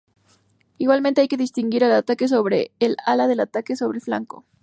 [0.79, 4.45] Igualmente hay que distinguir el ataque sobre el ala del ataque sobre el flanco.